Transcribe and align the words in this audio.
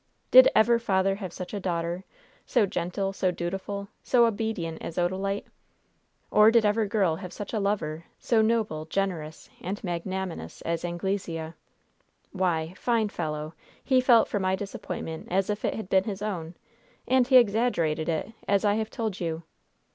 Did 0.31 0.49
ever 0.55 0.79
father 0.79 1.13
have 1.13 1.31
such 1.31 1.53
a 1.53 1.59
daughter, 1.59 2.03
so 2.47 2.65
gentle, 2.65 3.13
so 3.13 3.29
dutiful, 3.29 3.87
so 4.01 4.25
obedient 4.25 4.81
as 4.81 4.97
Odalite? 4.97 5.45
Or 6.31 6.49
did 6.49 6.65
ever 6.65 6.87
girl 6.87 7.17
have 7.17 7.31
such 7.31 7.53
a 7.53 7.59
lover, 7.59 8.05
so 8.17 8.41
noble, 8.41 8.85
generous 8.85 9.51
and 9.61 9.79
magnanimous 9.83 10.63
as 10.63 10.83
Anglesea? 10.83 11.53
Why 12.31 12.73
fine 12.77 13.09
fellow 13.09 13.53
he 13.83 14.01
felt 14.01 14.27
for 14.27 14.39
my 14.39 14.55
disappointment 14.55 15.27
as 15.29 15.51
if 15.51 15.63
it 15.63 15.75
had 15.75 15.87
been 15.87 16.05
his 16.05 16.23
own; 16.23 16.55
and 17.07 17.27
he 17.27 17.37
exaggerated 17.37 18.09
it, 18.09 18.33
as 18.47 18.65
I 18.65 18.73
have 18.81 18.89
told 18.89 19.19
you! 19.19 19.43